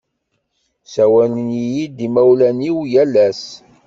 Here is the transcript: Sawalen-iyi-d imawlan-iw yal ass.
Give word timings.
Sawalen-iyi-d 0.93 1.97
imawlan-iw 2.07 2.77
yal 2.91 3.13
ass. 3.27 3.43